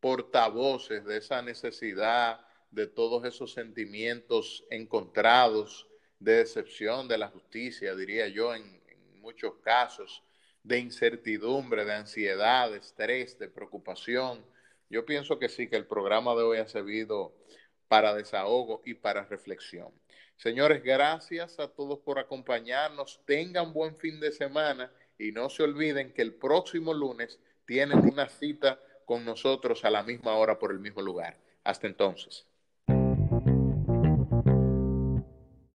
portavoces 0.00 1.04
de 1.04 1.18
esa 1.18 1.42
necesidad, 1.42 2.40
de 2.70 2.86
todos 2.86 3.24
esos 3.24 3.52
sentimientos 3.52 4.64
encontrados 4.70 5.86
de 6.18 6.36
decepción 6.36 7.06
de 7.06 7.18
la 7.18 7.28
justicia, 7.28 7.94
diría 7.94 8.28
yo, 8.28 8.54
en, 8.54 8.62
en 8.88 9.20
muchos 9.20 9.54
casos, 9.62 10.22
de 10.62 10.78
incertidumbre, 10.78 11.84
de 11.84 11.94
ansiedad, 11.94 12.70
de 12.70 12.78
estrés, 12.78 13.38
de 13.38 13.48
preocupación. 13.48 14.44
Yo 14.90 15.04
pienso 15.04 15.38
que 15.38 15.48
sí, 15.48 15.68
que 15.68 15.76
el 15.76 15.86
programa 15.86 16.34
de 16.34 16.42
hoy 16.42 16.58
ha 16.58 16.68
servido 16.68 17.34
para 17.88 18.14
desahogo 18.14 18.82
y 18.84 18.94
para 18.94 19.24
reflexión. 19.24 19.92
Señores, 20.36 20.82
gracias 20.82 21.58
a 21.58 21.68
todos 21.68 21.98
por 21.98 22.18
acompañarnos. 22.18 23.20
Tengan 23.26 23.72
buen 23.72 23.96
fin 23.96 24.20
de 24.20 24.32
semana 24.32 24.92
y 25.18 25.32
no 25.32 25.50
se 25.50 25.62
olviden 25.62 26.12
que 26.12 26.22
el 26.22 26.34
próximo 26.34 26.94
lunes 26.94 27.38
tienen 27.66 27.98
una 27.98 28.28
cita 28.28 28.80
con 29.04 29.24
nosotros 29.24 29.84
a 29.84 29.90
la 29.90 30.02
misma 30.02 30.34
hora 30.36 30.58
por 30.58 30.70
el 30.70 30.78
mismo 30.78 31.02
lugar. 31.02 31.38
Hasta 31.64 31.86
entonces. 31.86 32.47